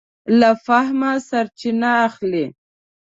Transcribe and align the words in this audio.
له 0.39 0.49
فهمه 0.65 1.11
سرچینه 1.29 1.91
اخلي. 2.07 2.45